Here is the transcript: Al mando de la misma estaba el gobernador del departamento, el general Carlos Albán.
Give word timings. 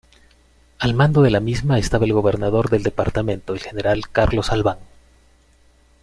Al 0.79 0.95
mando 0.95 1.21
de 1.21 1.29
la 1.29 1.39
misma 1.39 1.77
estaba 1.77 2.05
el 2.05 2.13
gobernador 2.13 2.71
del 2.71 2.81
departamento, 2.81 3.53
el 3.53 3.59
general 3.59 4.01
Carlos 4.11 4.51
Albán. 4.51 4.79